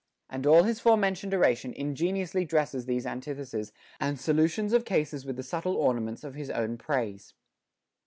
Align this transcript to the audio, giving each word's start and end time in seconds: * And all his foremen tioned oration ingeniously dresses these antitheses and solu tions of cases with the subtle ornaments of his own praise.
* 0.17 0.29
And 0.31 0.47
all 0.47 0.63
his 0.63 0.79
foremen 0.79 1.13
tioned 1.13 1.35
oration 1.35 1.73
ingeniously 1.73 2.43
dresses 2.43 2.85
these 2.87 3.05
antitheses 3.05 3.71
and 3.99 4.17
solu 4.17 4.49
tions 4.49 4.73
of 4.73 4.83
cases 4.83 5.27
with 5.27 5.35
the 5.35 5.43
subtle 5.43 5.77
ornaments 5.77 6.23
of 6.23 6.33
his 6.33 6.49
own 6.49 6.79
praise. 6.79 7.35